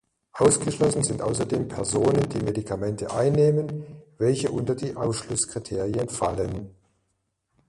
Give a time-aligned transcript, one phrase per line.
[0.33, 3.85] Ausgeschlossen sind außerdem Personen, die Medikamente einnehmen,
[4.17, 6.73] welche unter die Ausschlusskriterien fallen.